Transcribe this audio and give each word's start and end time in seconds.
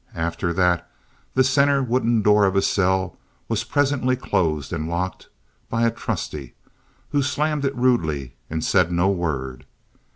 And 0.15 0.25
after 0.25 0.51
that 0.53 0.89
the 1.35 1.43
center 1.43 1.83
wooden 1.83 2.23
door 2.23 2.45
of 2.47 2.55
his 2.55 2.65
cell 2.65 3.19
was 3.47 3.63
presently 3.63 4.15
closed 4.15 4.73
and 4.73 4.89
locked 4.89 5.29
by 5.69 5.85
a 5.85 5.91
trusty 5.91 6.55
who 7.09 7.21
slammed 7.21 7.65
it 7.65 7.75
rudely 7.75 8.33
and 8.49 8.63
said 8.65 8.91
no 8.91 9.09
word. 9.11 9.63